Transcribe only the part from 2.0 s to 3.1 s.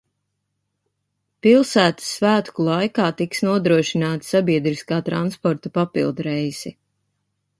svētku laikā